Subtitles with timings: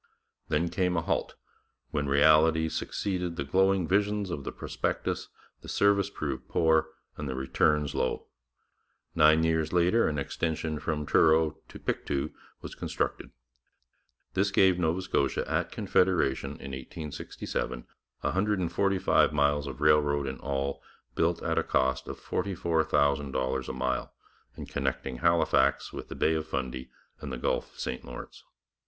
[0.49, 1.35] Then came a halt,
[1.91, 5.27] when reality succeeded the glowing visions of the prospectus,
[5.61, 8.25] the service proved poor, and the returns low.
[9.13, 12.31] Nine years later an extension from Truro to Pictou
[12.63, 13.29] was constructed.
[14.33, 17.85] This gave Nova Scotia at Confederation in 1867
[18.21, 20.81] 145 miles of railroad in all,
[21.13, 24.15] built at a cost of $44,000 a mile,
[24.55, 26.89] and connecting Halifax with the Bay of Fundy
[27.19, 28.43] and the Gulf of St Lawrence.